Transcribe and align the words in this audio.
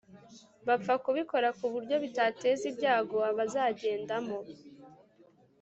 bapfa 0.67 0.93
kubikora 1.03 1.47
kuburyo 1.59 1.95
bitateza 2.03 2.63
ibyago 2.71 3.17
abazigendamo 3.31 4.37